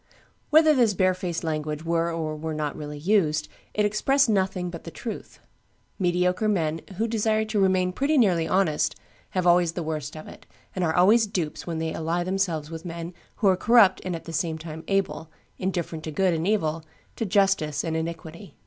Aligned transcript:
Whether 0.49 0.73
this 0.73 0.95
barefaced 0.95 1.43
language 1.43 1.85
were 1.85 2.11
or 2.11 2.35
were 2.35 2.55
not 2.55 2.75
really 2.75 2.97
used, 2.97 3.47
it 3.75 3.85
expressed 3.85 4.29
nothing 4.29 4.71
but 4.71 4.83
the 4.83 4.89
truth: 4.89 5.39
mediocre 5.99 6.47
men, 6.47 6.81
who 6.97 7.07
desire 7.07 7.45
to 7.45 7.59
remain 7.59 7.91
pretty 7.93 8.17
nearly 8.17 8.47
honest, 8.47 8.95
have 9.37 9.45
always 9.45 9.73
the 9.73 9.83
worst 9.83 10.17
of 10.17 10.27
it, 10.27 10.47
and 10.75 10.83
are 10.83 10.95
always 10.95 11.27
dupes 11.27 11.67
when 11.67 11.77
they 11.77 11.93
ally 11.93 12.23
themselves 12.23 12.71
with 12.71 12.83
men 12.83 13.13
who 13.35 13.47
are 13.47 13.55
corrupt 13.55 14.01
and 14.03 14.15
at 14.15 14.23
the 14.23 14.33
same 14.33 14.57
time 14.57 14.83
able, 14.87 15.29
indifferent 15.59 16.03
to 16.05 16.11
good 16.11 16.33
and 16.33 16.47
evil, 16.47 16.83
to 17.15 17.23
justice 17.23 17.83
and 17.83 17.95
iniquity. 17.95 18.55